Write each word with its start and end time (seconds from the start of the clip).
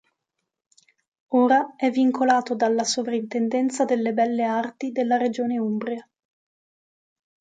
Ora 1.33 1.75
è 1.75 1.91
vincolato 1.91 2.55
dalla 2.55 2.83
Sovrintendenza 2.83 3.85
delle 3.85 4.13
Belle 4.13 4.45
Arti 4.45 4.91
della 4.91 5.15
Regione 5.17 5.59
Umbria. 5.59 6.09